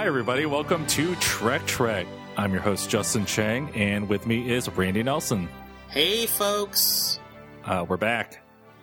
[0.00, 0.46] Hi, everybody.
[0.46, 2.06] Welcome to Trek Trek.
[2.34, 5.46] I'm your host, Justin Chang, and with me is Randy Nelson.
[5.90, 7.20] Hey, folks.
[7.66, 8.42] Uh, we're back.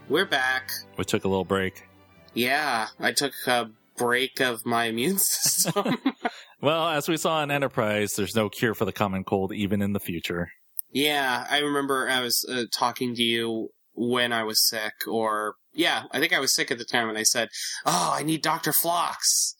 [0.09, 0.69] We're back.
[0.95, 1.87] We took a little break.
[2.35, 5.97] Yeah, I took a break of my immune system.
[6.61, 9.93] well, as we saw in Enterprise, there's no cure for the common cold even in
[9.93, 10.51] the future.
[10.91, 16.03] Yeah, I remember I was uh, talking to you when I was sick, or yeah,
[16.11, 17.49] I think I was sick at the time, and I said,
[17.87, 19.55] "Oh, I need Doctor Phlox,"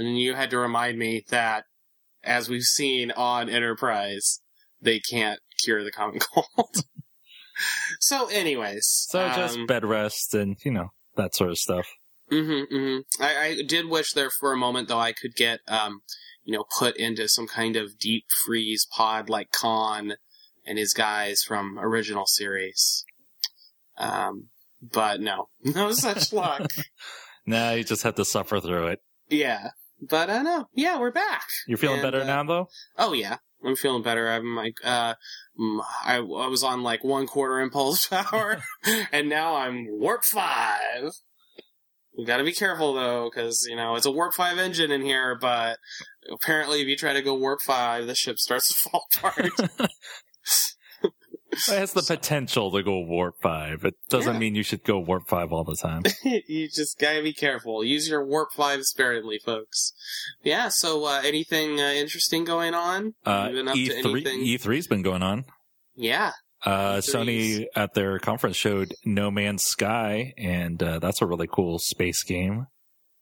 [0.00, 1.64] and you had to remind me that,
[2.22, 4.40] as we've seen on Enterprise,
[4.80, 6.76] they can't cure the common cold.
[8.00, 11.86] so, anyways, so just um, bed rest and you know that sort of stuff.
[12.30, 13.22] Mm-hmm, mm-hmm.
[13.22, 16.00] I, I did wish there for a moment though I could get um,
[16.44, 20.14] you know, put into some kind of deep freeze pod like Khan
[20.66, 23.04] and his guys from original series.
[23.98, 24.48] Um,
[24.82, 26.66] but no, no such luck.
[27.46, 29.00] nah, you just have to suffer through it.
[29.28, 29.70] Yeah,
[30.00, 31.46] but uh, no, yeah, we're back.
[31.66, 32.68] You're feeling And, better uh, now, though.
[32.96, 34.28] Oh yeah, I'm feeling better.
[34.28, 35.14] I'm like, uh,
[36.04, 38.62] I, I was on like one quarter impulse power,
[39.12, 41.10] and now I'm warp five.
[42.16, 45.02] We got to be careful though, because you know it's a warp five engine in
[45.02, 45.36] here.
[45.40, 45.78] But
[46.30, 49.50] apparently, if you try to go warp five, the ship starts to fall apart.
[51.52, 53.84] It has the potential to go warp five.
[53.84, 54.38] It doesn't Yeah.
[54.38, 56.02] mean you should go warp five all the time.
[56.24, 57.84] you just gotta be careful.
[57.84, 59.92] Use your warp five sparingly, folks.
[60.42, 60.68] Yeah.
[60.70, 63.14] So, uh, anything uh, interesting going on?
[63.26, 64.40] Uh, You been up to E3 anything?
[64.40, 65.44] E3's been going on.
[65.96, 66.32] yeah.
[66.62, 71.78] Uh, Sony at their conference showed No Man's Sky, and uh, that's a really cool
[71.78, 72.66] space game.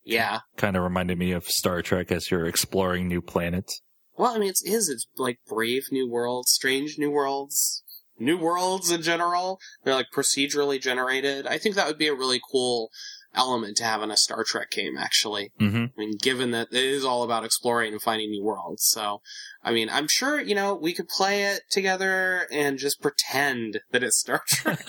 [0.05, 0.41] Yeah.
[0.57, 3.81] Kind of reminded me of Star Trek as you're exploring new planets.
[4.17, 7.85] Well, I mean, it's it's like brave new worlds, strange new worlds,
[8.19, 9.59] new worlds in general.
[9.85, 11.47] They're like procedurally generated.
[11.47, 12.91] I think that would be a really cool
[13.35, 14.97] element to have in a Star Trek game.
[14.99, 18.85] Actually, hmm I mean, given that it is all about exploring and finding new worlds.
[18.85, 19.21] So,
[19.63, 24.03] I mean, I'm sure you know we could play it together and just pretend that
[24.03, 24.85] it's Star Trek,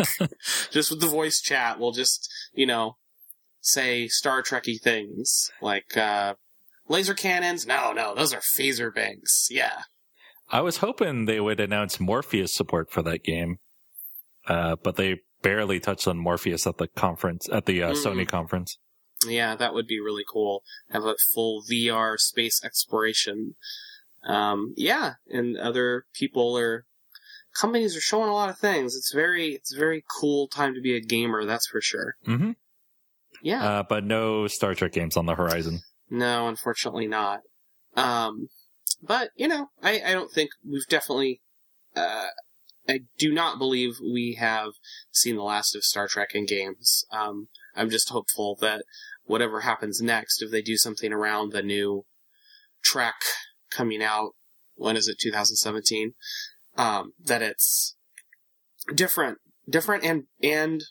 [0.72, 1.80] just with the voice chat.
[1.80, 2.98] We'll just you know
[3.62, 5.96] say Star Trekky things like.
[5.98, 6.36] uh
[6.92, 7.68] Laser cannons?
[7.68, 9.48] No, no, those are phaser banks.
[9.52, 9.82] Yeah.
[10.52, 13.60] I was hoping they would announce Morpheus support for that game,
[14.48, 18.04] uh, but they barely touched on Morpheus at the conference at the uh, Mhm.
[18.06, 18.78] Sony conference.
[19.28, 20.64] Yeah, that would be really cool.
[20.92, 23.56] Have a full VR space exploration.
[24.24, 26.86] Um, yeah, and other people are
[27.60, 28.96] companies are showing a lot of things.
[28.96, 32.16] It's very it's a very cool time to be a gamer, that's for sure.
[32.26, 32.52] hmm
[33.42, 33.64] Yeah.
[33.80, 35.82] Uh, but no Star Trek games on the horizon.
[36.10, 37.42] no, unfortunately not.
[37.96, 38.50] Um,
[39.02, 41.42] but you know, I, I don't think we've definitely.
[41.96, 42.28] Uh,
[42.88, 44.72] I do not believe we have
[45.12, 47.06] seen the last of Star Trek in games.
[47.12, 48.84] Um, I'm just hopeful that
[49.26, 52.06] whatever happens next, if they do something around the new
[52.84, 53.16] Trek
[53.70, 54.32] coming out,
[54.76, 55.20] when is it?
[55.20, 56.14] 2017.
[56.78, 57.96] Um, that it's
[58.94, 59.38] different,
[59.70, 60.84] different and and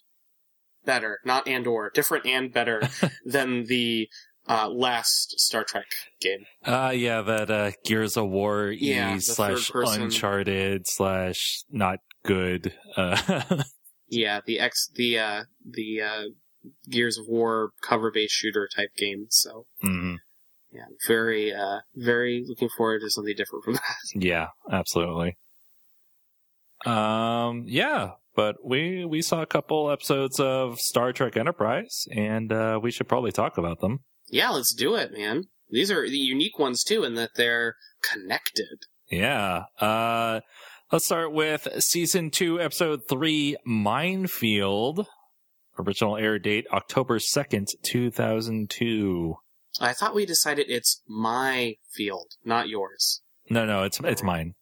[0.85, 2.83] better, not and or different and better
[3.25, 4.09] than the
[4.49, 5.87] uh, last Star Trek
[6.21, 6.45] game.
[6.65, 9.71] Uh, yeah, that uh, Gears of War Yeah, E slash.
[9.75, 12.73] Uncharted slash not good.
[12.97, 13.43] Uh,
[14.09, 16.23] Yeah, the X, the uh, the uh,
[16.91, 19.27] Gears of War cover-based shooter type game.
[19.29, 20.17] So mhm.
[20.73, 23.83] yeah, very uh, very looking forward to something different from that.
[24.15, 25.37] Yeah, absolutely.
[26.87, 32.81] Um, yeah, but we we saw a couple episodes of Star Trek Enterprise, and uh,
[32.83, 34.01] we should probably talk about them.
[34.29, 35.45] Yeah, let's do it, man.
[35.71, 38.85] These are the unique ones too, in that they're connected.
[39.11, 39.65] Yeah.
[39.81, 40.41] Uh,
[40.93, 45.07] let's start with season two, episode three, Minefield.
[45.79, 49.37] Original air date October second, two thousand two.
[49.81, 53.21] I thought we decided it's my field, not yours.
[53.49, 54.55] No, no, it's it's mine.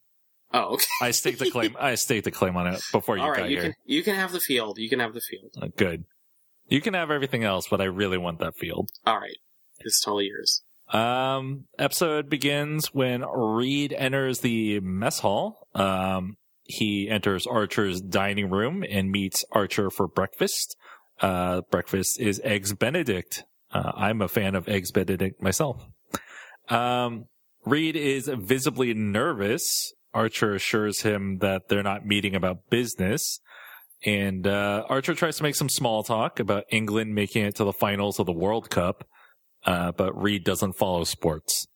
[0.52, 0.84] Oh, okay.
[1.00, 1.74] I staked the claim.
[1.80, 3.62] I staked the claim on it before you All got you here.
[3.62, 4.78] can you can have the field.
[4.78, 5.54] You can have the field.
[5.60, 6.04] Uh, Good.
[6.68, 8.90] You can have everything else, but I really want that field.
[9.06, 9.36] All right,
[9.80, 10.62] it's tall years.
[10.92, 15.66] Um, episode begins when Reed enters the mess hall.
[15.74, 20.76] Um, he enters Archer's dining room and meets Archer for breakfast.
[21.20, 23.44] Uh, breakfast is eggs Benedict.
[23.72, 25.84] Uh, I'm a fan of eggs Benedict myself.
[26.68, 27.26] Um,
[27.64, 29.92] Reed is visibly nervous.
[30.14, 33.40] Archer assures him that they're not meeting about business.
[34.04, 37.72] And, uh, Archer tries to make some small talk about England making it to the
[37.72, 39.06] finals of the World Cup
[39.66, 41.66] uh, but Reed doesn't follow sports.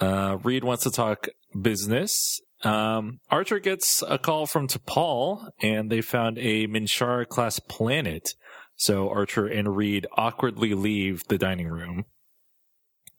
[0.00, 1.28] Uh, Reed wants to talk
[1.60, 2.40] business.
[2.64, 8.34] Um, Archer gets a call from T'Pol, and they found a Minshara class planet.
[8.76, 12.04] So Archer and Reed awkwardly leave the dining room.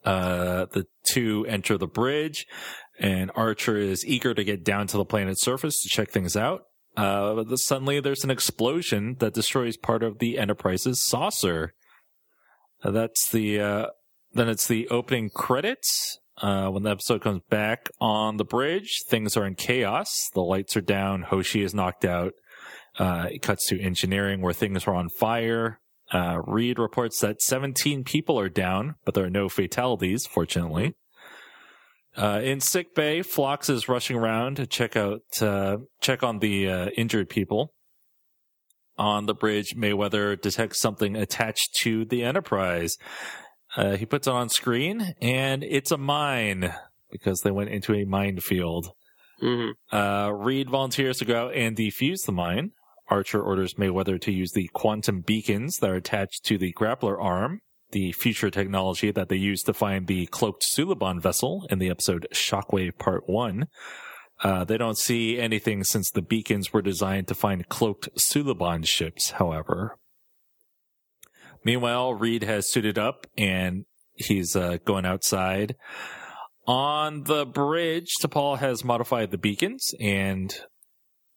[0.06, 2.48] Uh, the two enter the bridge,
[3.00, 6.64] and Archer is eager to get down to the planet's surface to check things out.
[6.96, 11.74] Uh, but suddenly, there's an explosion that destroys part of the Enterprise's saucer.
[12.84, 13.86] Uh, that's the uh,
[14.34, 16.20] then it's the opening credits.
[16.38, 20.10] Uh, when the episode comes back on the bridge, things are in chaos.
[20.34, 21.24] The lights are down.
[21.24, 22.34] Hoshi is knocked out.
[22.98, 25.82] Uh, it cuts to engineering where things are on fire.
[26.12, 30.96] Uh, Reed reports that 17 people are down, but there are no fatalities, fortunately.
[32.18, 36.70] Uh, in sick bay, Phlox is rushing around to check out, uh, check on the
[36.70, 37.74] uh, injured people.
[39.00, 42.98] On the bridge, Mayweather detects something attached to the Enterprise.
[43.78, 46.74] Uh, he puts it on screen, and it's a mine
[47.10, 48.92] because they went into a minefield.
[49.42, 49.96] Mm-hmm.
[49.96, 52.72] Uh, Reed volunteers to go out and defuse the mine.
[53.08, 57.62] Archer orders Mayweather to use the quantum beacons that are attached to the grappler arm,
[57.92, 62.28] the future technology that they used to find the cloaked Suliban vessel in the episode
[62.34, 63.68] Shockwave Part 1.
[64.42, 69.32] Uh, they don't see anything since the beacons were designed to find cloaked Suliban ships,
[69.32, 69.98] however.
[71.66, 75.76] Meanwhile, Reed has suited up and he's uh, going outside.
[76.68, 80.56] On the bridge, T'Pol has modified the beacons and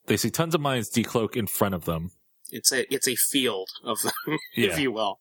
[0.06, 2.10] they see tons of mines decloak in front of them.
[2.54, 4.12] It's a it's a field of them,
[4.54, 4.68] Yeah.
[4.68, 5.20] if you will.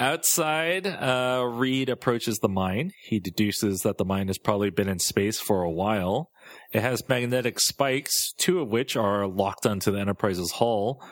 [0.00, 2.92] Outside, uh, Reed approaches the mine.
[3.04, 6.30] He deduces that the mine has probably been in space for a while.
[6.72, 11.02] It has magnetic spikes, two of which are locked onto the Enterprise's hull.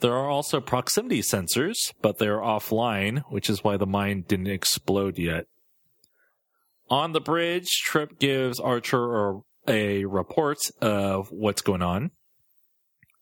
[0.00, 5.18] There are also proximity sensors, but they're offline, which is why the mine didn't explode
[5.18, 5.46] yet.
[6.90, 12.10] On the bridge, Trip gives Archer a, a report of what's going on.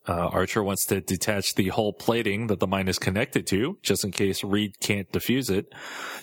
[0.07, 4.05] Uh, Archer wants to detach the hull plating that the mine is connected to, just
[4.05, 5.73] in case Reed can't defuse it.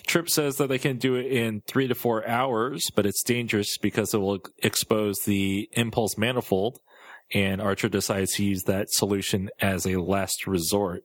[0.07, 3.77] Trip says that they can do it in three to four hours, but it's dangerous
[3.77, 6.79] because it will expose the impulse manifold,
[7.31, 11.03] and Archer decides to use that solution as a last resort.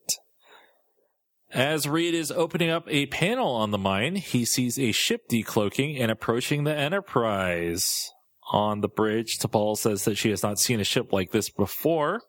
[1.53, 6.01] As Reed is opening up a panel on the mine, he sees a ship decloaking
[6.01, 8.11] and approaching the Enterprise.
[8.53, 12.23] On the bridge, T'Pol says that she has not seen a ship like this before.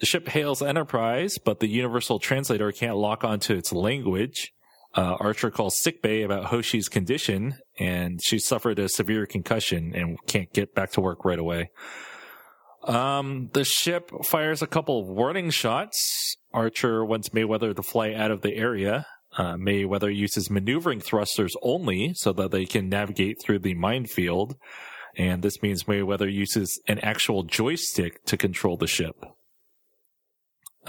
[0.00, 4.52] The ship hails Enterprise, but the universal translator can't lock onto its language.
[4.94, 10.52] Uh, Archer calls sickbay about Hoshi's condition, and she suffered a severe concussion and can't
[10.52, 11.70] get back to work right away.
[12.84, 16.36] Um, the ship fires a couple of warning shots.
[16.52, 19.06] Archer wants Mayweather to fly out of the area.
[19.36, 24.56] Uh, Mayweather uses maneuvering thrusters only so that they can navigate through the minefield.
[25.16, 29.14] And this means Mayweather uses an actual joystick to control the ship.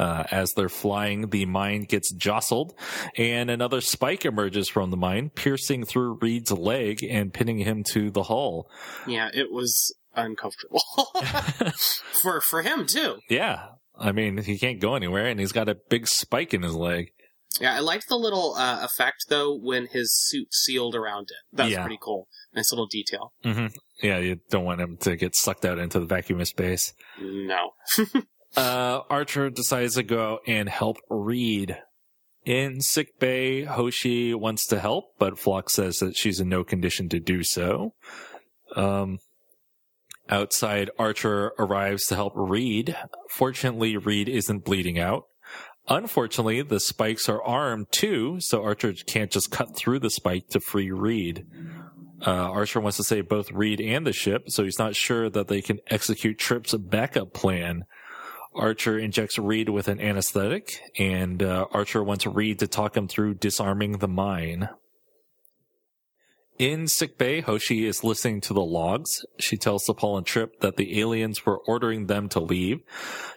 [0.01, 2.73] Uh, as they're flying, the mine gets jostled,
[3.17, 8.09] and another spike emerges from the mine, piercing through Reed's leg and pinning him to
[8.09, 8.67] the hull.
[9.05, 10.81] Yeah, it was uncomfortable
[12.21, 13.19] for for him too.
[13.29, 13.67] yeah,
[13.97, 17.11] I mean, he can't go anywhere, and he's got a big spike in his leg.
[17.59, 21.55] Yeah, I liked the little uh, effect though when his suit sealed around it.
[21.57, 21.81] That was Yeah.
[21.81, 22.27] pretty cool.
[22.55, 23.33] Nice little detail.
[23.43, 23.67] hmm
[24.01, 26.93] Yeah, you don't want him to get sucked out into the vacuum of space.
[27.21, 27.71] No.
[28.55, 31.77] Uh, Archer decides to go and help Reed.
[32.43, 37.07] In sick bay, Hoshi wants to help, but Phlox says that she's in no condition
[37.09, 37.93] to do so.
[38.75, 39.19] Um,
[40.27, 42.95] outside, Archer arrives to help Reed.
[43.29, 45.25] Fortunately, Reed isn't bleeding out.
[45.87, 50.59] Unfortunately, the spikes are armed too, so Archer can't just cut through the spike to
[50.59, 51.45] free Reed.
[52.25, 55.47] Uh, Archer wants to save both Reed and the ship, so he's not sure that
[55.47, 57.83] they can execute Trip's backup plan.
[58.53, 63.35] Archer injects Reed with an anesthetic, and uh, Archer wants Reed to talk him through
[63.35, 64.69] disarming the mine.
[66.59, 69.25] In sickbay, Hoshi is listening to the logs.
[69.39, 72.81] She tells T'Pol and Trip that the aliens were ordering them to leave.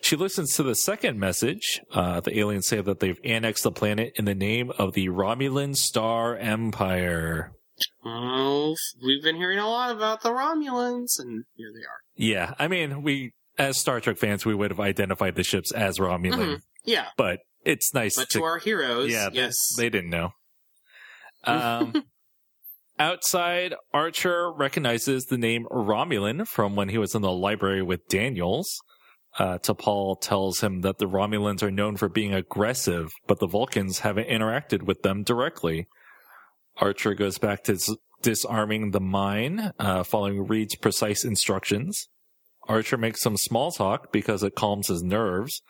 [0.02, 1.80] She listens to the second message.
[1.90, 5.74] Uh, the aliens say that they've annexed the planet in the name of the Romulan
[5.74, 7.52] Star Empire.
[8.04, 12.00] Oh, we've been hearing a lot about the Romulans, and here they are.
[12.16, 15.98] Yeah, I mean, we, as Star Trek fans, we would have identified the ships as
[15.98, 16.60] Romulan, Mhm.
[16.84, 19.56] Yeah, but it's nice but to to our heroes, Yeah, they- yes.
[19.76, 20.30] They didn't know.
[21.46, 22.04] Um,
[22.98, 28.80] outside, Archer recognizes the name Romulan from when he was in the library with Daniels.
[29.38, 33.98] Uh, T'Pol tells him that the Romulans are known for being aggressive, but the Vulcans
[34.00, 35.86] haven't interacted with them directly.
[36.78, 37.78] Archer goes back to
[38.22, 42.08] disarming the mine, uh, following Reed's precise instructions.
[42.68, 45.62] Archer makes some small talk because it calms his nerves.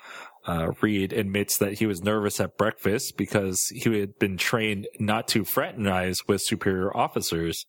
[0.46, 5.26] Uh, Reed admits that he was nervous at breakfast because he had been trained not
[5.28, 7.66] to fraternize with superior officers.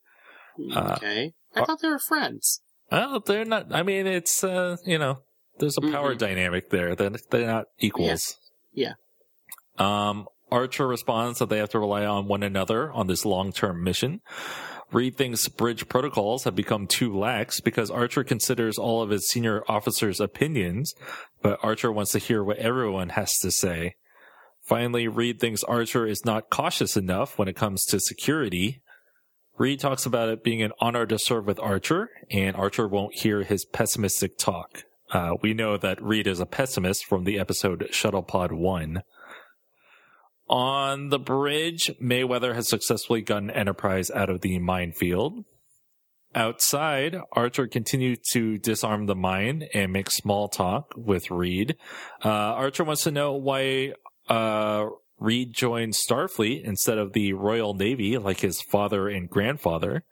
[0.74, 1.34] Uh, Okay.
[1.56, 2.62] I uh, thought they were friends.
[2.92, 3.74] Well, they're not.
[3.74, 5.20] I mean, it's uh, you know,
[5.58, 6.20] there's a power Mhm.
[6.20, 6.96] dynamic there.
[6.96, 8.38] They're they're not equals.
[8.74, 8.94] Yeah.
[9.78, 14.22] Um, Archer responds that they have to rely on one another on this long-term mission.
[14.96, 19.62] Reed thinks bridge protocols have become too lax because Archer considers all of his senior
[19.68, 20.94] officers' opinions,
[21.42, 23.96] but Archer wants to hear what everyone has to say.
[24.62, 28.82] Finally, Reed thinks Archer is not cautious enough when it comes to security.
[29.58, 33.44] Reed talks about it being an honor to serve with Archer, and Archer won't hear
[33.44, 34.86] his pessimistic talk.
[35.12, 39.04] Uh, we know that Reed is a pessimist from the episode Shuttlepod 1.
[40.48, 45.44] On the bridge, Mayweather has successfully gotten Enterprise out of the minefield.
[46.36, 51.78] Outside, Archer continues to disarm the mine and make small talk with Reed.
[52.24, 53.94] Uh, Archer wants to know why
[54.28, 54.86] uh,
[55.18, 60.04] Reed joined Starfleet instead of the Royal Navy like his father and grandfather.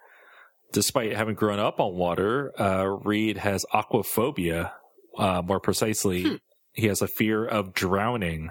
[0.71, 4.71] Despite having grown up on water, uh, Reed has aquaphobia.
[5.17, 6.35] Uh, more precisely, Hmm.
[6.71, 8.49] he has a fear of drowning.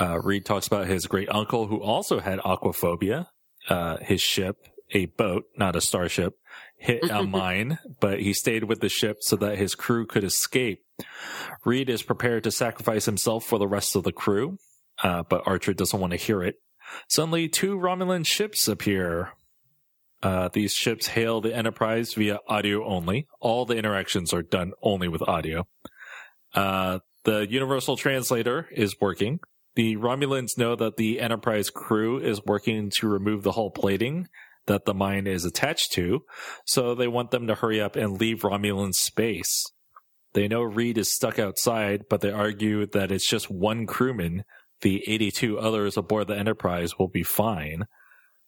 [0.00, 3.26] Uh, Reed talks about his great uncle who also had aquaphobia.
[3.68, 4.56] Uh, his ship,
[4.92, 6.34] a boat, not a starship,
[6.78, 10.82] hit a mine, but he stayed with the ship so that his crew could escape.
[11.64, 14.58] Reed is prepared to sacrifice himself for the rest of the crew,
[15.02, 16.56] uh, but Archer doesn't want to hear it.
[17.08, 19.32] Suddenly, two Romulan ships appear.
[20.22, 23.26] Uh, these ships hail the Enterprise via audio only.
[23.40, 25.66] All the interactions are done only with audio.
[26.54, 29.40] Uh, the Universal Translator is working.
[29.80, 34.28] The Romulans know that the Enterprise crew is working to remove the hull plating
[34.66, 36.20] that the mine is attached to,
[36.66, 39.64] so they want them to hurry up and leave Romulan space.
[40.34, 44.44] They know Reed is stuck outside, but they argue that it's just one crewman.
[44.82, 47.84] The 82 others aboard the Enterprise will be fine.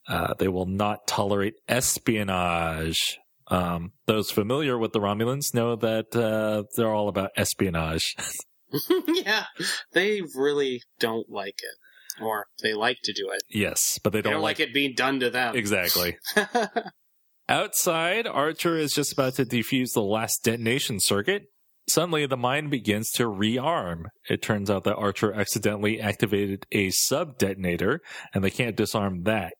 [0.06, 3.18] Uh, they will not tolerate espionage.
[3.46, 8.16] Um, those familiar with the Romulans know that uh, they're all about espionage.
[9.08, 9.44] yeah,
[9.92, 13.42] they really don't like it, or they like to do it.
[13.50, 15.56] yes, but they They don't, don't like it being done to them.
[15.56, 16.16] Exactly.
[17.48, 21.44] Outside, Archer is just about to defuse the last detonation circuit.
[21.90, 24.04] Suddenly, the mine begins to rearm.
[24.30, 28.00] It turns out that Archer accidentally activated a sub detonator,
[28.32, 29.54] and they can't disarm that.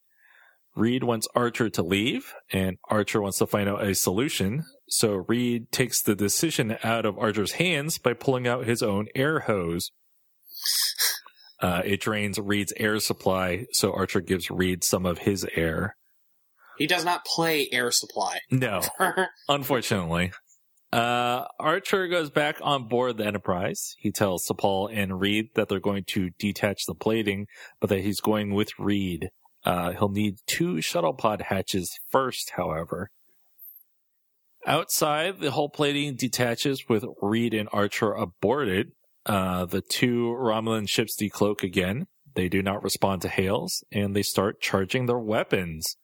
[0.75, 4.65] Reed wants Archer to leave, and Archer wants to find out a solution.
[4.89, 9.41] So Reed takes the decision out of Archer's hands by pulling out his own air
[9.41, 9.91] hose.
[11.61, 15.95] Uh, it drains Reed's air supply, so Archer gives Reed some of his air.
[16.77, 18.41] he does not play air supply.
[18.51, 18.81] No,
[19.49, 20.33] unfortunately.
[20.93, 23.95] Uh, Archer goes back on board the Enterprise.
[23.99, 27.47] He tells T'Pol and Reed that they're going to detach the plating,
[27.81, 29.31] but that he's going with Reed.
[29.65, 33.11] Uh, he'll need two shuttle pod hatches first, however.
[34.67, 38.89] Outside, the hull plating detaches with Reed and Archer aboard it.
[39.27, 42.07] Uh, the two Romulan ships decloak again.
[42.35, 45.97] They do not respond to hails, and they start charging their weapons.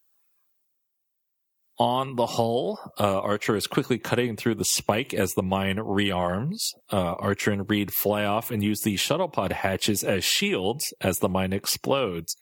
[1.79, 6.75] On the hull, uh, Archer is quickly cutting through the spike as the mine rearms.
[6.91, 11.21] Uh, Archer and Reed fly off and use the shuttle pod hatches as shields as
[11.21, 12.37] the mine explodes.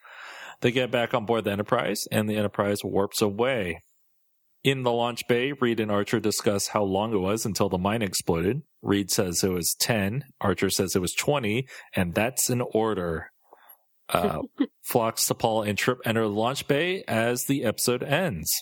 [0.61, 3.81] They get back on board the Enterprise, and the Enterprise warps away.
[4.65, 8.03] In the launch bay, Reed and Archer discuss how long it was until the mine
[8.03, 8.63] exploded.
[8.83, 13.31] Reed says it was 10, Archer says it was 20, and that's an order.
[14.09, 14.43] Uh,
[14.83, 18.53] Phlox, T'Pol, and Trip enter the launch bay as the episode ends.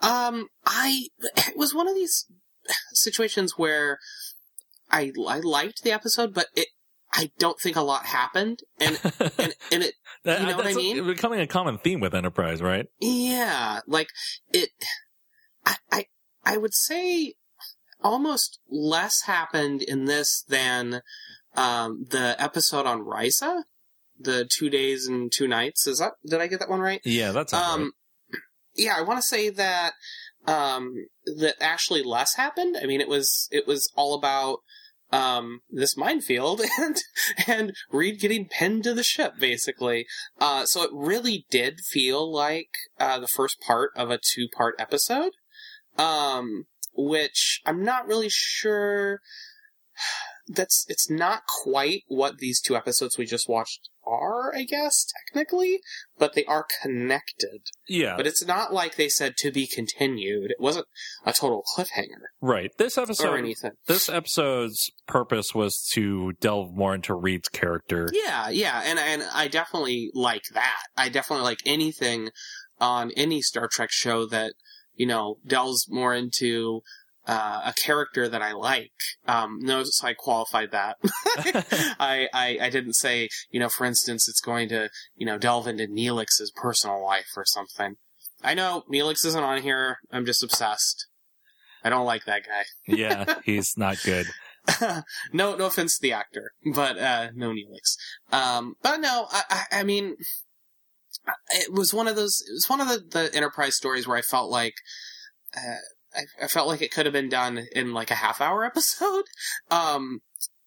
[0.00, 2.26] Um, I it was one of these
[2.92, 3.98] situations where
[4.90, 6.68] I I liked the episode, but it
[7.16, 8.98] I don't think a lot happened, and
[9.38, 9.94] and, and it
[10.24, 11.06] That- You know what I mean?
[11.06, 12.86] becoming a common theme with Enterprise, right?
[13.00, 14.08] yeah, like
[14.52, 14.70] it.
[15.64, 16.06] I I
[16.44, 17.34] I would say
[18.02, 21.00] almost less happened in this than
[21.56, 23.62] um the episode on Risa,
[24.18, 25.86] the two days and two nights.
[25.86, 27.00] Is that did I get that one right?
[27.04, 27.92] Yeah, that's um
[28.76, 29.92] yeah i want to say that
[30.48, 30.92] um
[31.26, 34.58] that actually less happened i mean it was it was all about
[35.14, 36.96] um this minefield and
[37.46, 40.06] and reed getting pinned to the ship basically.
[40.40, 44.74] Uh so it really did feel like uh the first part of a two part
[44.78, 45.32] episode.
[45.96, 46.66] Um
[46.96, 49.20] which i'm not really sure.
[50.46, 55.80] That's it's not quite what these two episodes we just watched are i guess technically
[56.18, 60.50] but they are connected yeah, but it's not like they said to be continued.
[60.50, 60.86] It wasn't
[61.26, 62.70] a total cliffhanger right.
[62.78, 63.72] This or episode, anything.
[63.86, 68.08] this episode's purpose was to delve more into Reed's character.
[68.12, 70.84] Yeah, yeah, and and I definitely like that.
[70.96, 72.30] I definitely like anything
[72.80, 74.54] on any Star Trek show that
[74.94, 76.80] you know delves more into
[77.26, 78.92] uh, a character that I like.
[79.26, 80.96] Um, notice I qualified that.
[81.98, 85.66] I, I I didn't say you know, for instance, it's going to you know delve
[85.66, 87.96] into Neelix's personal life or something.
[88.42, 89.98] I know Neelix isn't on here.
[90.12, 91.06] I'm just obsessed.
[91.82, 92.64] I don't like that guy.
[92.94, 94.26] yeah, he's not good.
[95.32, 97.96] no, no offense to the actor, but uh, no Neelix.
[98.32, 100.16] Um, but no, I, I, I mean,
[101.50, 102.42] it was one of those.
[102.46, 104.74] It was one of the, the Enterprise stories where I felt like.
[105.56, 105.76] Uh,
[106.14, 109.24] I, I, felt like it could have been done in like a half hour episode,
[109.70, 110.20] um,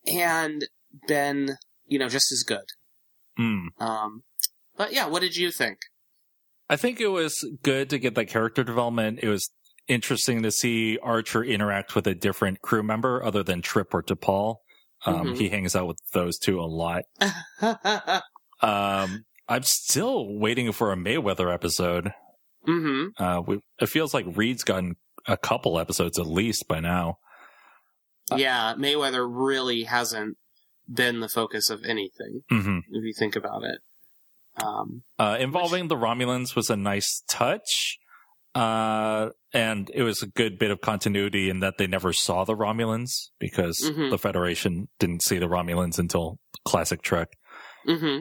[0.06, 0.66] and
[1.08, 2.66] been you know just as good.
[3.40, 3.68] Mm.
[3.80, 4.24] Um,
[4.76, 5.78] but yeah, what did you think?
[6.70, 9.20] I think it was good to get that character development.
[9.22, 9.50] It was
[9.88, 14.58] interesting to see Archer interact with a different crew member other than Trip or T'Pol.
[15.06, 15.38] Um, Mhm.
[15.38, 17.04] He hangs out with those two a lot.
[18.62, 22.12] Um, I'm still waiting for a Mayweather episode.
[22.66, 24.96] hmm Uh, we, it feels like Reed's gotten
[25.28, 27.18] a couple episodes at least by now.
[28.36, 30.38] Yeah, Mayweather really hasn't
[30.92, 33.80] been the focus of anything hmm if you think about it.
[34.64, 37.98] Um, Uh, involving the Romulans was a nice touch.
[38.56, 42.56] Uh, and it was a good bit of continuity in that they never saw the
[42.56, 44.10] Romulans because Mhm.
[44.10, 47.38] the Federation didn't see the Romulans until classic Trek.
[47.86, 48.20] hmm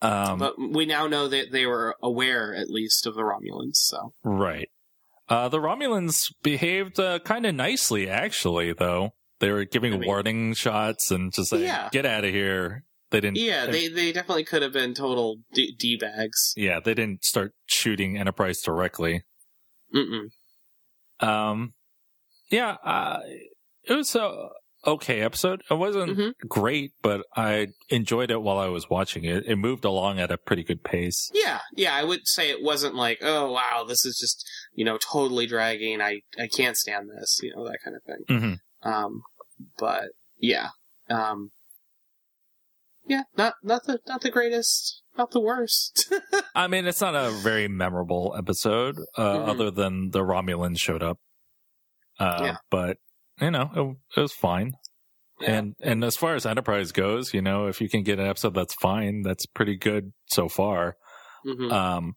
[0.00, 3.76] Um, but we now know that they were aware, at least, of the Romulans.
[3.76, 4.68] So right.
[5.28, 9.10] Uh, the Romulans behaved uh, kind of nicely, actually, though.
[9.40, 11.88] They were giving I mean- warning shots and just saying, Yeah.
[11.92, 12.84] get out of here.
[13.10, 13.38] They didn't.
[13.38, 16.52] yeah, they they definitely could have been total d, d bags.
[16.58, 19.22] yeah, they didn't start shooting Enterprise directly.
[19.94, 20.28] Mm-mm.
[21.26, 21.72] Um,
[22.50, 23.20] yeah, uh,
[23.84, 24.48] it was a
[24.86, 25.62] okay episode.
[25.70, 26.32] It wasn't Mhm.
[26.48, 29.44] great, but I enjoyed it while I was watching it.
[29.46, 31.30] It moved along at a pretty good pace.
[31.32, 34.46] Yeah, yeah, I would say it wasn't like, oh wow, this is just
[34.78, 36.00] you know totally dragging.
[36.00, 38.60] I I can't stand this, you know that kind of thing.
[38.82, 39.22] hmm Um,
[39.76, 40.04] but
[40.38, 40.68] yeah,
[41.10, 41.50] um,
[43.04, 46.14] yeah, not not the not the greatest, not the worst.
[46.54, 49.48] I mean, it's not a very memorable episode, uh, Mhm.
[49.48, 51.18] other than the Romulans showed up.
[52.20, 52.56] Uh, Yeah.
[52.70, 52.98] but
[53.40, 54.74] you know, it, it was fine.
[55.40, 55.50] Yeah.
[55.58, 58.54] And and as far as Enterprise goes, you know, if you can get an episode
[58.54, 60.96] that's fine, that's pretty good so far.
[61.44, 61.72] Mhm.
[61.72, 62.14] Um,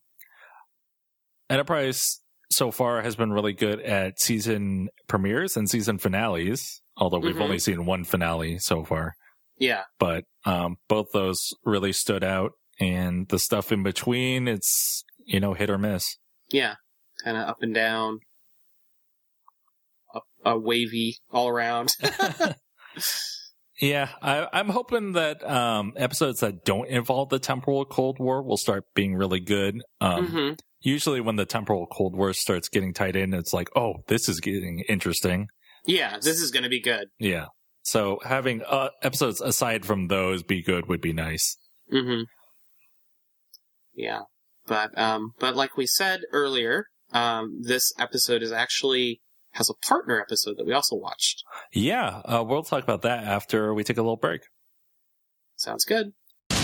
[1.49, 7.35] Enterprise so far has been really good at season premieres and season finales, although we've
[7.35, 7.41] Mhm.
[7.41, 9.13] only seen one finale so far.
[9.57, 15.39] yeah, But um, both those really stood out, and the stuff in between, it's you
[15.39, 16.17] know hit or miss.
[16.49, 16.75] yeah,
[17.23, 18.19] kind of up and down,
[20.15, 21.89] up, uh, wavy all around.
[23.79, 28.57] Yeah, I, I'm hoping that um, episodes that don't involve the temporal Cold War will
[28.57, 29.81] start being really good.
[29.99, 30.49] Um, hmm
[30.81, 34.39] Usually, when the temporal Cold War starts getting tied in, it's like, oh, this is
[34.39, 35.47] getting interesting.
[35.85, 37.07] Yeah, this is going to be good.
[37.19, 37.47] Yeah.
[37.83, 41.57] So having uh, episodes aside from those be good would be nice.
[41.91, 42.23] Mm-hmm.
[43.93, 44.21] Yeah,
[44.67, 49.21] but um, but like we said earlier, um, this episode is actually
[49.53, 51.43] has a partner episode that we also watched.
[51.73, 54.41] Yeah, uh, we'll talk about that after we take a little break.
[55.57, 56.13] Sounds good.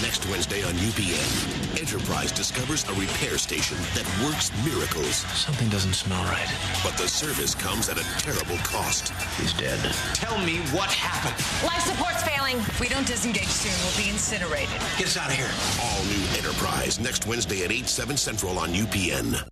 [0.02, 6.21] Next Wednesday on UPN, Enterprise discovers a repair station that works miracles, Something doesn't smell
[6.26, 6.45] right.
[6.84, 9.13] but the service comes at a terrible cost.
[9.39, 9.80] He's dead.
[10.13, 11.38] Tell me what happened.
[11.65, 12.58] Life support's failing.
[12.58, 14.76] If we don't disengage soon, we'll be incinerated.
[14.97, 15.50] Get us out of here.
[15.82, 19.47] All new Enterprise next Wednesday at 8, 7 Central on UPN.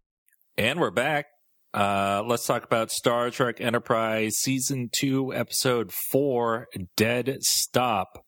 [0.58, 1.28] And we're back.
[1.74, 6.68] Uh, let's talk about Star Trek Enterprise Season 2, Episode 4,
[6.98, 8.25] Dead Stop.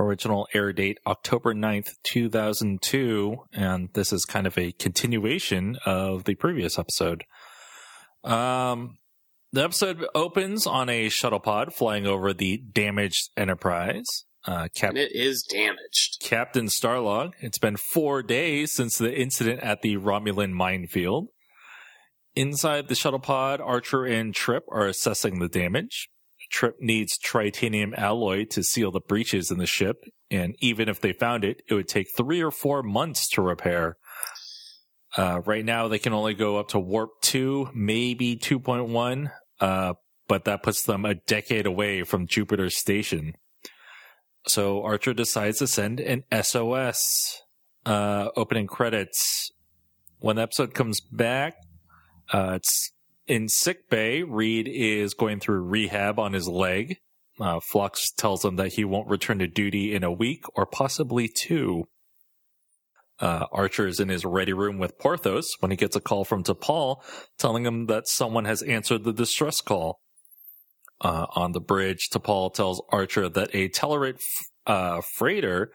[0.00, 3.36] Original air date October 9th, 2002.
[3.52, 7.24] And this is kind of a continuation of the previous episode.
[8.24, 8.98] Um,
[9.52, 14.04] the episode opens on a shuttle pod flying over the damaged Enterprise.
[14.46, 16.18] Uh, Cap- And it is damaged.
[16.22, 17.32] Captain Starlog.
[17.40, 21.28] It's been four days since the incident at the Romulan minefield.
[22.34, 26.08] Inside the shuttle pod, Archer and Trip are assessing the damage.
[26.50, 31.12] Trip needs titanium alloy to seal the breaches in the ship, and even if they
[31.12, 33.96] found it, it would take three or four months to repair.
[35.16, 39.94] Uh, right now, they can only go up to warp 2, maybe 2.1, uh,
[40.28, 43.34] but that puts them a decade away from Jupiter's station.
[44.46, 47.42] So Archer decides to send an SOS.
[47.86, 49.52] Uh, opening credits.
[50.18, 51.54] When the episode comes back,
[52.30, 52.92] uh, it's
[53.30, 54.24] in sick bay.
[54.24, 56.96] Reed is going through rehab on his leg.
[57.40, 61.28] Uh, Phlox tells him that he won't return to duty in a week or possibly
[61.28, 61.84] two.
[63.20, 66.42] Uh, Archer is in his ready room with Porthos when he gets a call from
[66.42, 67.02] T'Pol
[67.38, 70.00] telling him that someone has answered the distress call.
[71.02, 74.20] Uh, on the bridge, T'Pol tells Archer that a Tellarite
[74.66, 75.70] uh, freighter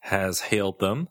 [0.00, 1.08] has hailed them.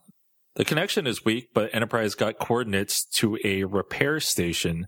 [0.54, 4.86] The connection is weak, but Enterprise got coordinates to a repair station.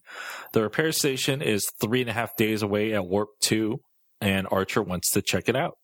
[0.52, 3.78] The repair station is three and a half days away at Warp 2,
[4.20, 5.78] and Archer wants to check it out.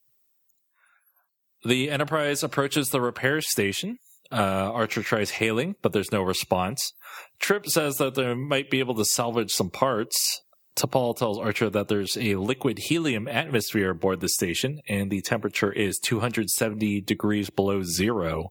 [1.65, 3.97] The Enterprise approaches the repair station.
[4.31, 6.93] Uh, Archer tries hailing, but there's no response.
[7.39, 10.43] Trip says that they might be able to salvage some parts.
[10.77, 15.73] T'Pol tells Archer that there's a liquid helium atmosphere aboard the station, and the temperature
[15.73, 18.51] is 270 degrees below zero.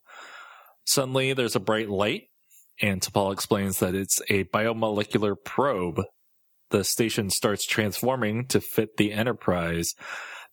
[0.89, 2.29] Suddenly, there's a bright light,
[2.81, 6.01] and T'Pol explains that it's a biomolecular probe.
[6.71, 9.93] The station starts transforming to fit the Enterprise.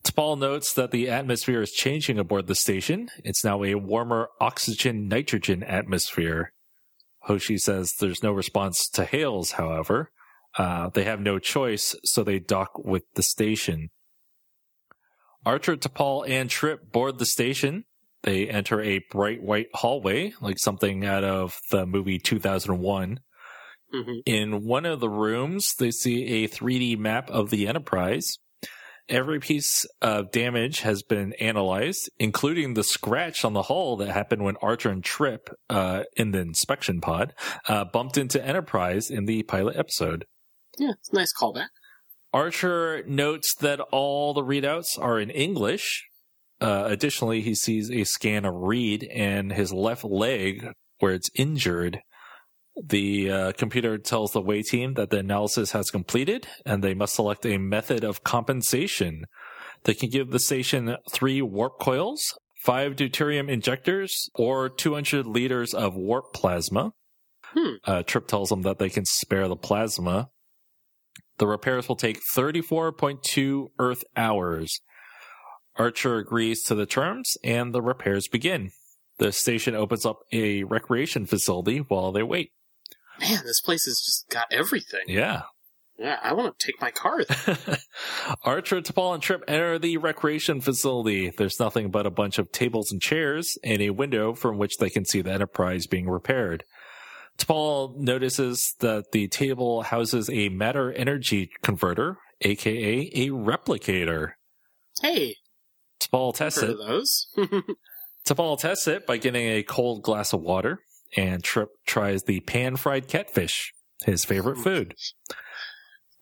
[0.05, 3.09] T'Pol notes that the atmosphere is changing aboard the station.
[3.23, 6.53] It's now a warmer oxygen nitrogen atmosphere.
[7.21, 10.11] Hoshi says there's no response to hails, however.
[10.55, 13.89] Uh, they have no choice, so they dock with the station.
[15.43, 17.85] Archer, T'Pol, and Trip board the station.
[18.23, 23.19] They enter a bright white hallway, like something out of the movie 2001.
[23.91, 28.37] hmm In one of the rooms, they see a 3D map of the Enterprise.
[29.09, 34.43] Every piece of damage has been analyzed, including the scratch on the hull that happened
[34.43, 37.33] when Archer and Trip, uh, in the inspection pod,
[37.69, 40.25] uh, bumped into Enterprise in the pilot episode.
[40.77, 41.69] Yeah, it's a nice callback.
[42.33, 46.06] Archer notes that all the readouts are in English.
[46.59, 52.01] Uh, additionally, he sees a scan of Reed and his left leg where it's injured.
[52.83, 57.15] The uh, computer tells the way team that the analysis has completed and they must
[57.15, 59.25] select a method of compensation.
[59.83, 65.95] They can give the station three warp coils, five deuterium injectors, or 200 liters of
[65.95, 66.91] warp plasma.
[67.53, 67.75] Hmm.
[67.83, 70.29] Uh, Trip tells them that they can spare the plasma.
[71.37, 74.81] The repairs will take 34.2 Earth hours.
[75.77, 78.71] Archer agrees to the terms and the repairs begin.
[79.17, 82.51] The station opens up a recreation facility while they wait.
[83.19, 85.01] Man, this place has just got everything.
[85.07, 85.43] Yeah.
[85.97, 87.23] Yeah, I want to take my car.
[87.23, 87.77] there.
[88.43, 91.31] Archer, T'Pol, and Trip enter the recreation facility.
[91.35, 94.91] There's nothing but a bunch of tables and chairs and a window from which they
[94.91, 96.63] can see the Enterprise being repaired.
[97.39, 104.33] T'Pol notices that the table houses a matter energy converter, aka a replicator.
[105.01, 105.35] hey,
[105.99, 106.77] T'Pol tests it.
[106.77, 107.27] those?
[108.27, 110.79] T'Pol tests it by getting a cold glass of water,
[111.15, 113.73] and Trip tries the pan-fried catfish,
[114.05, 114.93] his favorite food.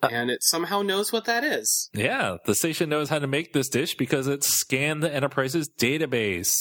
[0.02, 1.90] and it somehow knows what that is.
[1.94, 6.52] Yeah, the station knows how to make this dish because it scanned the Enterprise's database.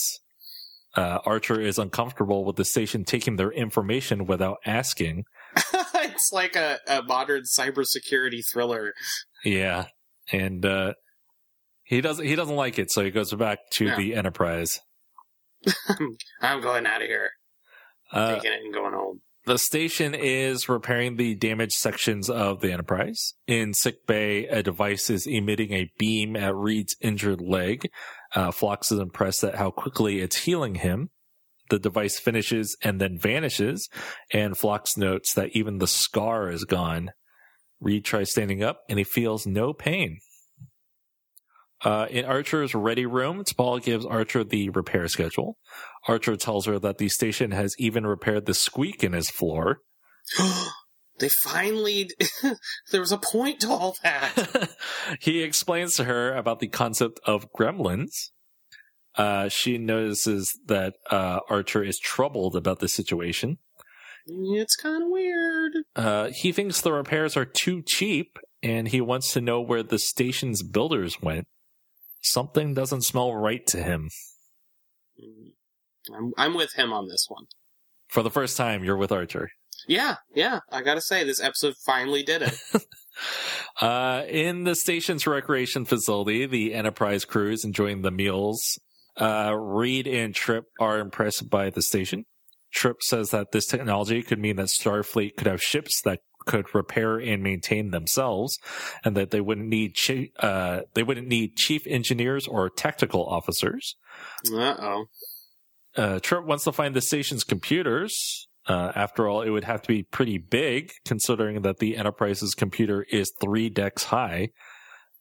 [0.96, 5.26] Uh, Archer is uncomfortable with the station taking their information without asking.
[5.74, 8.94] it's like a, a modern cybersecurity thriller.
[9.44, 9.88] Yeah,
[10.32, 10.94] and uh,
[11.86, 13.96] he doesn't he doesn't like it, so he goes back to Yeah.
[13.96, 14.80] the Enterprise.
[16.42, 17.30] I'm going out of here.
[18.12, 19.22] Uh, Taking it and going home.
[19.46, 23.34] The station is repairing the damaged sections of the Enterprise.
[23.48, 27.90] In sick bay, a device is emitting a beam at Reed's injured leg.
[28.34, 31.10] Uh, Phlox is impressed at how quickly it's healing him.
[31.70, 33.88] The device finishes and then vanishes,
[34.32, 37.12] and Phlox notes that even the scar is gone.
[37.80, 40.20] Reed tries standing up, and he feels no pain.
[41.84, 45.58] Uh, in Archer's ready room, T'Pol gives Archer the repair schedule.
[46.08, 49.80] Archer tells her that the station has even repaired the squeak in his floor.
[51.20, 52.10] they finally.
[52.92, 54.70] there was a point to all that.
[55.20, 58.32] he explains to her about the concept of gremlins.
[59.16, 63.58] Uh, she notices that uh, Archer is troubled about the situation.
[64.28, 65.72] It's kind of weird.
[65.96, 70.00] Uh, he thinks the repairs are too cheap, and he wants to know where the
[70.00, 71.48] station's builders went.
[72.26, 74.10] Something doesn't smell right to him.
[76.14, 77.46] I'm, I'm with him on this one.
[78.10, 79.50] For the first time, you're with Archer.
[79.88, 80.60] Yeah, yeah.
[80.72, 82.60] I gotta say, this episode finally did it.
[83.80, 88.78] Uh, in the station's recreation facility, the Enterprise crew is enjoying the meals.
[89.18, 92.26] Uh, Reed and Trip are impressed by the station.
[92.74, 97.18] Trip says that this technology could mean that Starfleet could have ships that could repair
[97.18, 98.60] and maintain themselves,
[99.04, 103.96] and that they wouldn't need chi- uh, they wouldn't need chief engineers or tactical officers.
[104.54, 105.06] Uh oh.
[105.96, 108.48] Uh, Trip wants to find the station's computers.
[108.68, 113.06] Uh, after all, it would have to be pretty big, considering that the Enterprise's computer
[113.10, 114.50] is three decks high.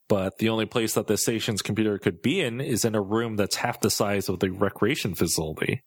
[0.08, 3.36] But the only place that the station's computer could be in is in a room
[3.36, 5.82] that's half the size of the recreation facility.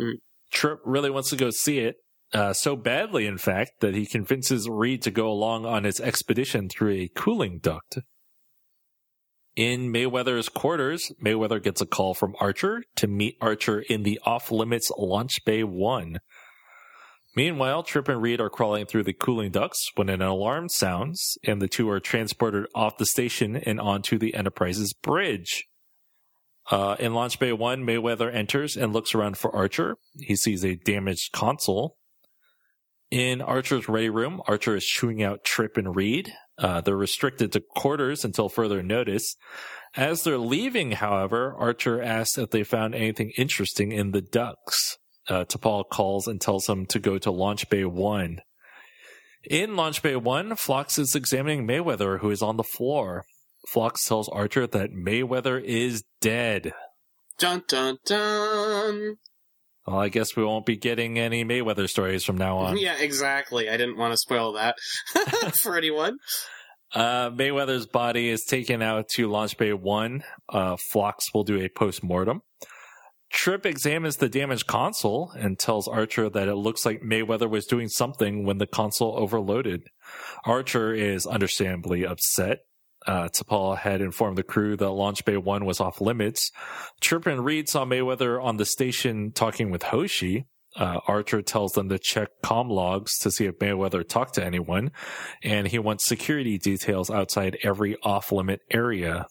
[0.00, 0.14] Mm.
[0.50, 1.96] Trip really wants to go see it,
[2.36, 6.68] uh, so badly, in fact, that he convinces Reed to go along on his expedition
[6.68, 7.98] through a cooling duct.
[9.56, 14.50] In Mayweather's quarters, Mayweather gets a call from Archer to meet Archer in the off
[14.50, 16.18] limits launch bay one.
[17.34, 21.62] Meanwhile, Trip and Reed are crawling through the cooling ducts when an alarm sounds, and
[21.62, 25.64] the two are transported off the station and onto the Enterprise's bridge.
[26.70, 29.96] Uh, in Launch Bay 1, Mayweather enters and looks around for Archer.
[30.18, 31.96] He sees a damaged console.
[33.10, 36.32] In Archer's ready room, Archer is chewing out Trip and Reed.
[36.58, 39.36] Uh, they're restricted to quarters until further notice.
[39.96, 44.98] As they're leaving, however, Archer asks if they found anything interesting in the ducks.
[45.28, 48.40] Uh, T'Pol calls and tells him to go to Launch Bay 1.
[49.48, 53.24] In Launch Bay 1, Phlox is examining Mayweather, who is on the floor.
[53.68, 56.72] Phlox tells Archer that Mayweather is dead.
[57.38, 59.18] Dun dun dun.
[59.86, 62.78] Well, I guess we won't be getting any Mayweather stories from now on.
[62.78, 63.68] Yeah, exactly.
[63.68, 64.76] I didn't want to spoil that
[65.62, 66.18] for anyone.
[66.92, 70.24] Uh, Mayweather's body is taken out to Launch Bay 1.
[70.48, 72.42] Uh, Phlox will do a post mortem.
[73.32, 77.88] Trip examines the damaged console and tells Archer that it looks like Mayweather was doing
[77.88, 79.82] something when the console overloaded.
[80.44, 82.60] Archer is understandably upset.
[83.06, 83.28] Uh,
[83.76, 86.50] had informed the crew that Launch Bay 1 was off limits.
[87.00, 90.46] Trip and Reed saw Mayweather on the station talking with Hoshi.
[90.76, 94.90] Uh, Archer tells them to check com logs to see if Mayweather talked to anyone,
[95.42, 99.26] and he wants security details outside every off limit area.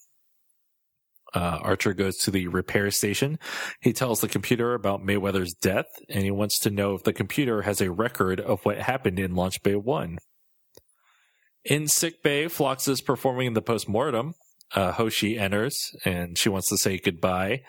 [1.36, 3.38] Uh, Archer goes to the repair station.
[3.82, 7.62] He tells the computer about Mayweather's death, and he wants to know if the computer
[7.64, 10.18] has a record of what happened in Launch Bay 1.
[11.66, 14.34] In sick bay, Phlox is performing the postmortem.
[14.74, 17.62] Uh, Hoshi enters, and she wants to say goodbye.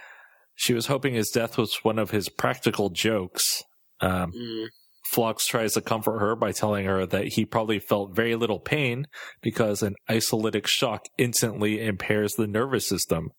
[0.55, 3.63] She was hoping his death was one of his practical jokes.
[4.01, 4.67] Um, Mm.
[5.13, 9.07] Phlox tries to comfort her by telling her that he probably felt very little pain
[9.41, 13.31] because an isolytic shock instantly impairs the nervous system.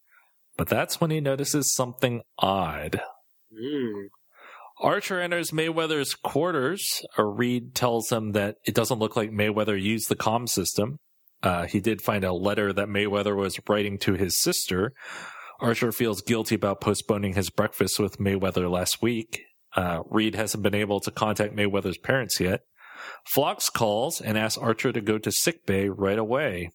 [0.55, 3.01] But that's when he notices something odd.
[3.53, 4.07] Mm.
[4.79, 7.01] Archer enters Mayweather's quarters.
[7.17, 10.99] Reed tells him that it doesn't look like Mayweather used the comm system.
[11.41, 14.93] Uh, he did find a letter that Mayweather was writing to his sister.
[15.59, 19.41] Archer feels guilty about postponing his breakfast with Mayweather last week.
[19.75, 22.61] Uh, Reed hasn't been able to contact Mayweather's parents yet.
[23.25, 26.71] Phlox calls and asks Archer to go to sickbay right away.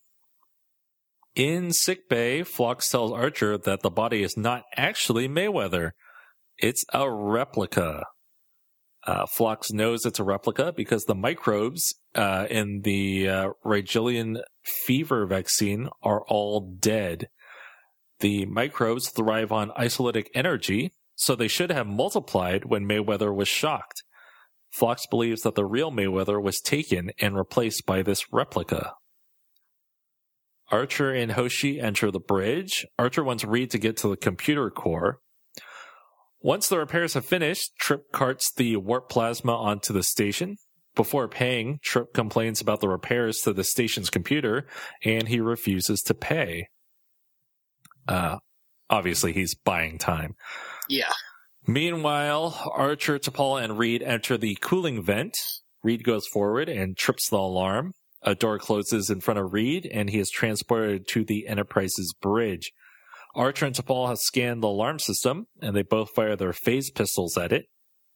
[1.34, 5.92] In sickbay, Phlox tells Archer that the body is not actually Mayweather.
[6.62, 8.04] It's a replica.
[9.04, 15.26] Uh, Phlox knows it's a replica because the microbes uh, in the uh, Rigelian fever
[15.26, 17.28] vaccine are all dead.
[18.20, 24.04] The microbes thrive on isolytic energy, so they should have multiplied when Mayweather was shocked.
[24.70, 28.92] Phlox believes that the real Mayweather was taken and replaced by this replica.
[30.70, 32.86] Archer and Hoshi enter the bridge.
[33.00, 35.18] Archer wants Reed to get to the computer core.
[36.42, 40.56] Once the repairs have finished, Trip carts the warp plasma onto the station.
[40.94, 44.66] Before paying, Trip complains about the repairs to the station's computer,
[45.04, 46.66] and he refuses to pay.
[48.08, 48.38] Uh,
[48.90, 50.34] obviously, he's buying time.
[50.88, 51.12] Yeah.
[51.66, 55.38] Meanwhile, Archer, T'Pol, and Reed enter the cooling vent.
[55.84, 57.92] Reed goes forward and trips the alarm.
[58.22, 62.72] A door closes in front of Reed, and he is transported to the Enterprise's bridge.
[63.34, 67.36] Archer and T'Pol have scanned the alarm system, and they both fire their phase pistols
[67.38, 67.66] at it.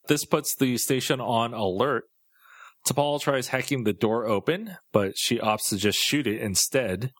[0.09, 2.05] This puts the station on alert.
[2.87, 7.13] T'Pol tries hacking the door open, but she opts to just shoot it instead.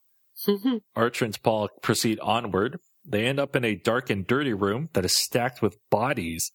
[0.97, 2.79] Archer and T'Pol proceed onward.
[3.05, 6.53] They end up in a dark and dirty room that is stacked with bodies.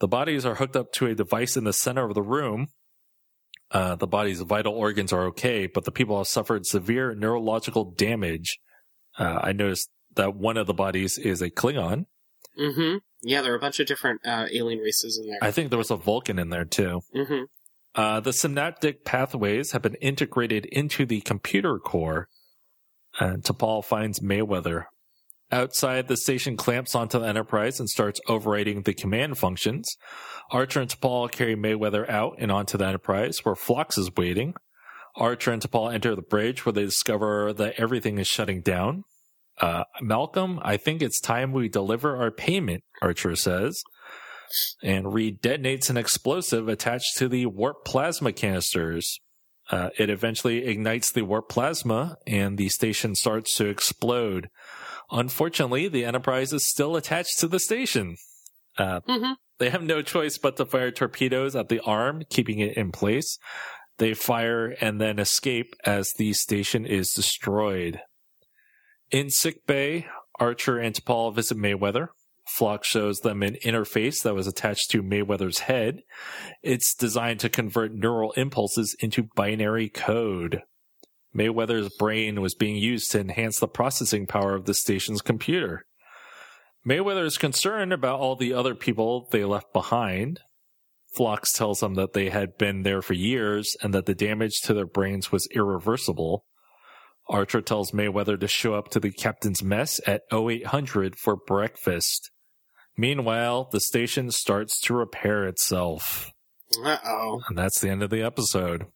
[0.00, 2.68] The bodies are hooked up to a device in the center of the room.
[3.70, 8.58] Uh, the body's vital organs are okay, but the people have suffered severe neurological damage.
[9.18, 12.04] Uh, I noticed that one of the bodies is a Klingon.
[12.58, 12.98] Mm-hmm.
[13.22, 15.38] Yeah, there are a bunch of different uh, alien races in there.
[15.40, 17.00] I think there was a Vulcan in there too.
[17.16, 17.44] Mm-hmm.
[17.94, 22.28] Uh, the synaptic pathways have been integrated into the computer core.
[23.18, 24.84] And T'Pol finds Mayweather.
[25.50, 29.96] Outside, the station clamps onto the Enterprise and starts overriding the command functions.
[30.50, 34.54] Archer and T'Pol carry Mayweather out and onto the Enterprise, where Phlox is waiting.
[35.16, 39.04] Archer and T'Pol enter the bridge, where they discover that everything is shutting down.
[39.60, 43.82] Uh, Malcolm, I think it's time we deliver our payment, Archer says.
[44.82, 49.20] And Reed detonates an explosive attached to the warp plasma canisters.
[49.70, 54.48] Uh, it eventually ignites the warp plasma, and the station starts to explode.
[55.10, 58.16] Unfortunately, the Enterprise is still attached to the station.
[58.78, 62.76] Uh, hmm They have no choice but to fire torpedoes at the arm, keeping it
[62.76, 63.38] in place.
[63.98, 68.00] They fire and then escape as the station is destroyed.
[69.10, 70.06] In sick bay,
[70.38, 72.08] Archer and T'Pol visit Mayweather.
[72.46, 76.02] Phlox shows them an interface that was attached to Mayweather's head.
[76.62, 80.62] It's designed to convert neural impulses into binary code.
[81.34, 85.86] Mayweather's brain was being used to enhance the processing power of the station's computer.
[86.86, 90.40] Mayweather is concerned about all the other people they left behind.
[91.14, 94.74] Phlox tells them that they had been there for years and that the damage to
[94.74, 96.44] their brains was irreversible.
[97.28, 102.30] Archer tells Mayweather to show up to the captain's mess at 0800 for breakfast.
[102.96, 106.30] Meanwhile, the station starts to repair itself.
[106.84, 107.40] Uh oh.
[107.48, 108.86] And that's the end of the episode.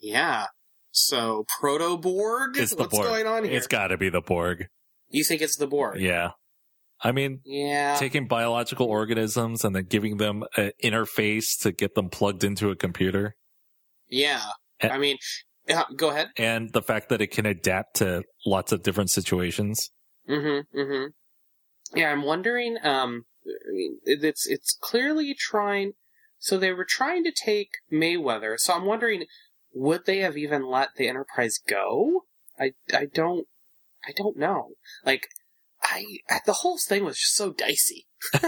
[0.00, 0.46] Yeah.
[0.90, 2.56] So proto Borg.
[2.56, 3.06] It's the What's Borg.
[3.06, 3.52] going on here?
[3.54, 4.66] It's got to be the Borg.
[5.10, 6.00] you think it's the Borg?
[6.00, 6.30] Yeah.
[7.00, 7.96] I mean, Yeah.
[7.98, 12.76] taking biological organisms and then giving them an interface to get them plugged into a
[12.76, 13.36] computer.
[14.08, 14.42] yeah.
[14.80, 15.16] I mean,
[15.68, 16.30] yeah, go ahead.
[16.36, 19.90] And the fact that it can adapt to lots of different situations.
[20.28, 20.78] Mm-hmm.
[20.78, 21.98] Mm-hmm.
[21.98, 22.76] Yeah, I'm wondering.
[22.82, 25.92] Um, I mean, it's it's clearly trying.
[26.38, 28.58] So they were trying to take Mayweather.
[28.58, 29.24] So I'm wondering,
[29.72, 32.24] would they have even let the Enterprise go?
[32.58, 33.46] I I don't
[34.06, 34.70] I don't know.
[35.04, 35.28] Like
[35.82, 38.06] I, I the whole thing was just so dicey.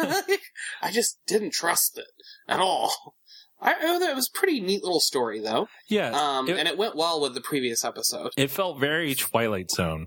[0.82, 2.06] I just didn't trust it
[2.48, 3.14] at all.
[3.60, 5.68] I, I know that was a pretty neat little story though.
[5.88, 6.10] Yeah.
[6.10, 8.30] Um, it, and it went well with the previous episode.
[8.36, 10.06] it felt very Twilight Zone,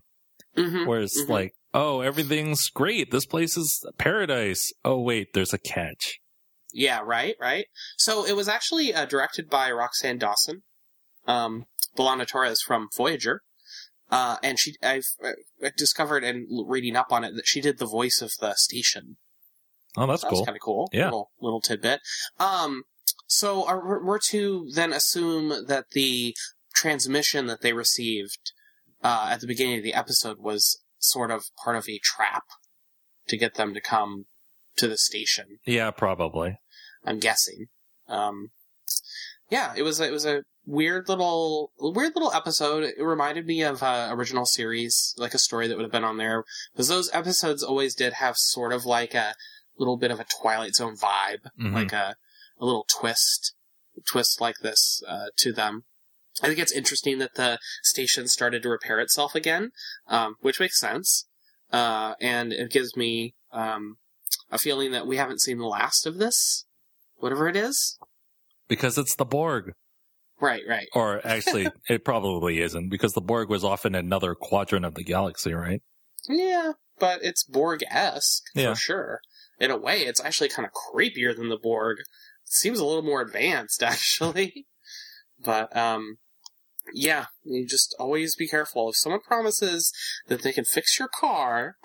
[0.58, 0.86] Mm-hmm.
[0.86, 1.30] where it's Mhm.
[1.30, 3.12] like, oh, everything's great.
[3.12, 4.72] This place is paradise.
[4.86, 6.20] Oh, wait, there's a catch.
[6.72, 7.66] Yeah, right, right.
[7.98, 10.64] So it was actually uh, directed by Roxann Dawson,
[11.28, 11.66] um,
[11.98, 13.42] B'Elanna Torres from Voyager,
[14.12, 17.86] uh, and she I've uh, discovered and reading up on it that she did the
[17.86, 19.18] voice of the station.
[19.96, 20.46] Oh, that's That cool.
[20.46, 20.90] kind of cool.
[20.92, 21.06] Yeah.
[21.06, 22.00] little, little tidbit.
[22.40, 22.84] Um,
[23.34, 26.36] so are, we're- to then assume that the
[26.76, 28.52] transmission that they received
[29.04, 32.44] uh, at the beginning of the episode was sort of part of a trap
[33.28, 34.26] to get them to come
[34.78, 35.60] to the station.
[35.66, 36.58] Yeah, probably.
[37.06, 37.68] I'm guessing.
[38.08, 38.50] Um,
[39.50, 42.84] yeah, it was it was a weird little weird little episode.
[42.84, 46.18] It reminded me of uh, original series, like a story that would have been on
[46.18, 46.44] there,
[46.74, 49.34] because those episodes always did have sort of like a
[49.78, 51.74] little bit of a Twilight Zone vibe, Mhm.
[51.74, 52.16] like a
[52.64, 53.54] a little twist
[54.08, 55.84] twist like this uh, to them.
[56.42, 59.70] I think it's interesting that the station started to repair itself again,
[60.08, 61.28] um, which makes sense,
[61.72, 63.98] uh, and it gives me um,
[64.50, 66.66] a feeling that we haven't seen the last of this,
[67.18, 68.00] whatever it is.
[68.68, 69.74] Because it's the Borg.
[70.42, 70.88] Right, right.
[70.96, 75.04] Or actually, it probably isn't, because the Borg was off in another quadrant of the
[75.04, 75.84] galaxy, right?
[76.28, 78.74] Yeah, but it's Borg-esque Yeah.
[78.74, 79.20] for sure.
[79.60, 81.98] In a way, it's actually kind of creepier than the Borg.
[82.54, 84.68] Seems a little more advanced, actually.
[85.44, 86.18] But um,
[86.94, 88.90] yeah, you just always be careful.
[88.90, 89.92] If someone promises
[90.28, 91.76] that they can fix your car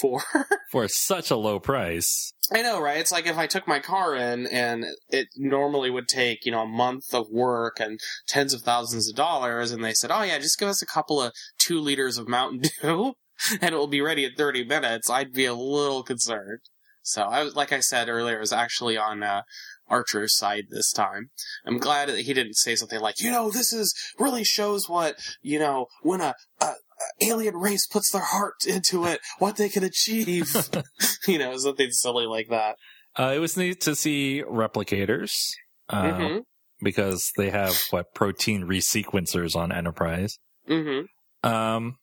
[0.00, 0.22] for
[0.70, 2.32] For such a low price.
[2.52, 2.98] I know, right?
[2.98, 6.62] It's like if I took my car in and it normally would take, you know,
[6.62, 10.38] a month of work and tens of thousands of dollars, and they said, oh yeah,
[10.38, 13.14] just give us a couple of two liters of Mountain Dew
[13.60, 16.60] and it will be ready in 30 minutes, I'd be a little concerned.
[17.02, 19.42] So I was, like I said earlier, I was actually on, uh,
[19.88, 21.30] Archer's side this time.
[21.66, 25.16] I'm glad that he didn't say something like, you know, this is, really shows what,
[25.42, 26.74] you know, when a, a,
[27.20, 30.48] alien race puts their heart into it, what they can achieve.
[31.26, 32.76] you know, something silly like that.
[33.18, 35.32] Uh, it was neat to see replicators.
[35.88, 36.38] Uh, hmm
[36.82, 40.38] because they have what protein resequencers on Enterprise.
[40.66, 41.02] hmm
[41.42, 41.96] Um,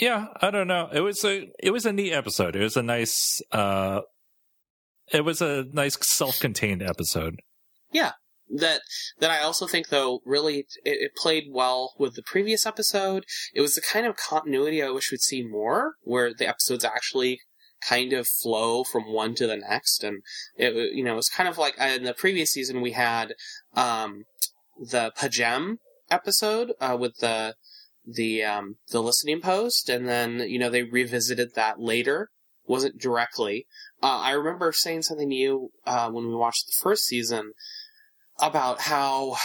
[0.00, 0.88] yeah, I don't know.
[0.92, 2.56] It was a it was a neat episode.
[2.56, 4.00] It was a nice uh,
[5.12, 7.36] it was a nice self-contained episode.
[7.92, 8.12] Yeah.
[8.52, 8.80] That
[9.20, 13.24] that I also think though really it, it played well with the previous episode.
[13.54, 17.38] It was the kind of continuity I wish we'd see more, where the episodes actually
[17.80, 20.22] kind of flow from one to the next, and
[20.56, 23.34] it you know it was kind of like in the previous season we had
[23.76, 24.24] um,
[24.80, 25.76] the P'Jem
[26.10, 27.54] episode uh, with the
[28.14, 32.28] the um, the listening post, and then you know they revisited that later.
[32.66, 33.66] Wasn't directly.
[34.02, 37.52] Uh, I remember saying something to you uh, when we watched the first season
[38.38, 39.36] about how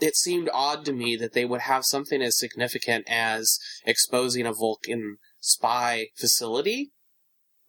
[0.00, 4.52] it seemed odd to me that they would have something as significant as exposing a
[4.52, 6.90] Vulcan spy facility,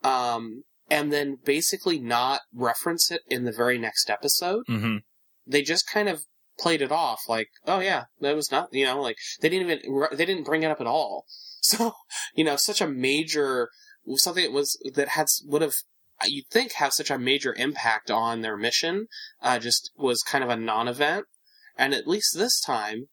[0.04, 4.64] um, and then basically not reference it in the very next episode.
[4.68, 4.98] hmm
[5.48, 6.24] They just kind of
[6.58, 10.08] played it off like, oh yeah, that was not, you know, like they didn't even
[10.14, 11.26] they didn't bring it up at all.
[11.66, 11.94] So,
[12.36, 13.70] you know, such a major
[14.18, 15.74] something that was that had would have
[16.26, 19.08] you'd think have such a major impact on their mission,
[19.42, 21.26] uh, just was kind of a non-event.
[21.76, 23.08] And at least this time,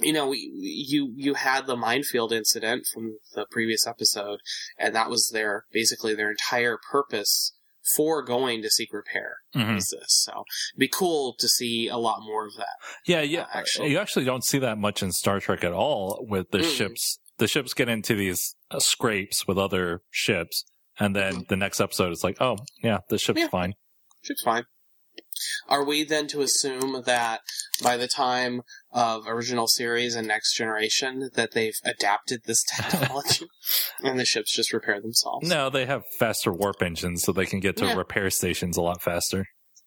[0.00, 4.40] you know, you you had the minefield incident from the previous episode,
[4.78, 7.52] and that was their basically their entire purpose
[7.96, 9.36] for going to seek repair.
[9.54, 9.74] Mhm.
[9.76, 10.32] Was this so?
[10.74, 12.76] It'd be cool to see a lot more of that.
[13.06, 13.42] Yeah, yeah.
[13.42, 13.90] Uh, actually.
[13.90, 16.24] you actually don't see that much in Star Trek at all.
[16.28, 16.76] With the Mm.
[16.76, 20.64] ships, the ships get into these uh, scrapes with other ships,
[20.98, 23.44] and then the next episode it's like, oh yeah, the ship's Mm-hmm.
[23.46, 23.48] Yeah.
[23.50, 23.74] fine.
[24.22, 24.64] Ship's fine.
[25.68, 27.40] Are we then to assume that
[27.82, 28.62] by the time
[28.92, 33.46] of original series and next generation that they've adapted this technology
[34.02, 35.48] and the ships just repair themselves?
[35.48, 37.94] No, they have faster warp engines, so they can get to Yeah.
[37.94, 39.46] repair stations a lot faster.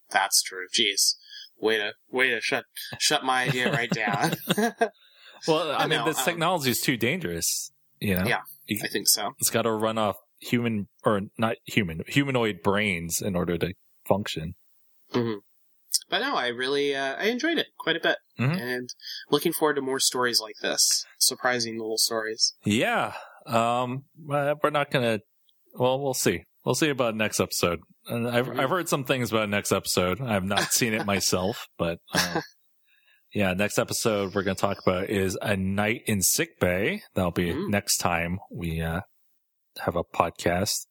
[0.10, 0.68] That's true.
[0.74, 1.16] Jeez.
[1.60, 2.66] Way to way to shut
[3.00, 4.34] shut my idea right down.
[5.48, 7.72] Well, I, I mean, know, this um, technology is too dangerous.
[8.00, 8.42] You know, Yeah.
[8.68, 9.32] You- I think so.
[9.40, 13.74] it's got to run off human or not human humanoid brains in order to
[14.08, 14.54] function.
[15.14, 18.60] But no, I really uh, I enjoyed it quite a bit, Mhm.
[18.60, 18.90] and
[19.30, 21.06] looking forward to more stories like this.
[21.20, 22.54] Surprising little stories.
[22.66, 23.14] Yeah.
[23.46, 25.20] Um, we're not gonna.
[25.74, 26.44] Well, we'll see.
[26.66, 27.80] We'll see about next episode.
[28.08, 28.60] And I've Mhm.
[28.60, 30.22] I've heard some things about next episode.
[30.22, 32.42] I've not seen it myself, but uh,
[33.34, 37.04] yeah, next episode we're gonna talk about is a night in sick bay.
[37.16, 37.70] That'll be Mm.
[37.70, 39.02] next time we uh,
[39.80, 40.88] have a podcast.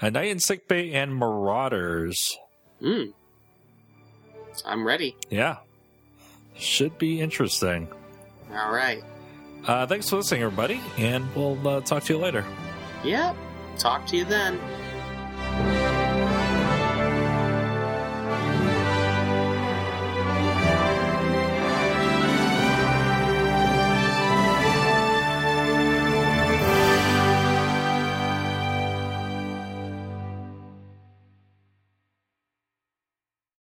[0.00, 2.36] A night in sick bay and Marauders.
[2.82, 3.12] Mm.
[4.64, 5.16] I'm ready.
[5.30, 5.56] Yeah,
[6.56, 7.88] should be interesting.
[8.52, 9.02] All right.
[9.66, 12.44] Uh, thanks for listening, everybody, and we'll uh, talk to you later.
[13.02, 13.34] Yep.
[13.78, 14.60] Talk to you then.